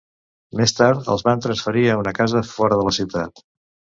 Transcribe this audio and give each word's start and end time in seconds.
Més 0.59 0.71
tard 0.77 1.09
els 1.15 1.25
van 1.27 1.43
transferir 1.47 1.85
a 1.91 1.97
una 2.03 2.13
casa 2.21 2.43
fora 2.53 2.79
de 2.81 2.87
la 2.89 2.97
ciutat. 3.01 3.45